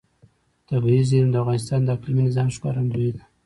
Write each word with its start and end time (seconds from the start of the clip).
طبیعي 0.69 1.01
زیرمې 1.09 1.31
د 1.31 1.35
افغانستان 1.43 1.79
د 1.83 1.89
اقلیمي 1.95 2.23
نظام 2.27 2.47
ښکارندوی 2.55 3.09
ده. 3.15 3.23